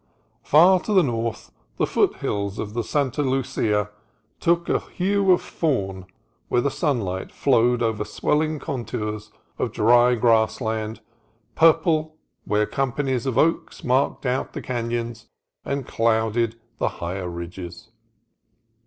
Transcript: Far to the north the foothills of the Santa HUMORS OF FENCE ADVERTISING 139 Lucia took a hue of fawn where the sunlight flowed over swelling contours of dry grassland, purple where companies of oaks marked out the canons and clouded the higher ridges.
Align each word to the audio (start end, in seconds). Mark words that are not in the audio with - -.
Far 0.41 0.79
to 0.79 0.93
the 0.93 1.03
north 1.03 1.51
the 1.77 1.85
foothills 1.85 2.57
of 2.57 2.73
the 2.73 2.83
Santa 2.83 3.21
HUMORS 3.21 3.39
OF 3.39 3.45
FENCE 3.53 3.57
ADVERTISING 3.57 3.71
139 4.43 4.65
Lucia 4.65 4.65
took 4.83 4.89
a 4.89 4.93
hue 4.95 5.31
of 5.31 5.41
fawn 5.43 6.05
where 6.49 6.59
the 6.61 6.71
sunlight 6.71 7.31
flowed 7.31 7.83
over 7.83 8.03
swelling 8.03 8.57
contours 8.57 9.29
of 9.59 9.71
dry 9.71 10.15
grassland, 10.15 11.01
purple 11.53 12.15
where 12.45 12.65
companies 12.65 13.27
of 13.27 13.37
oaks 13.37 13.83
marked 13.83 14.25
out 14.25 14.53
the 14.53 14.61
canons 14.63 15.27
and 15.63 15.85
clouded 15.87 16.59
the 16.79 16.89
higher 16.97 17.29
ridges. 17.29 17.89